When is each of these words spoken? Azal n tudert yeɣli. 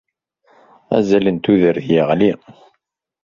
Azal 0.97 1.25
n 1.31 1.37
tudert 1.43 1.85
yeɣli. 1.93 2.31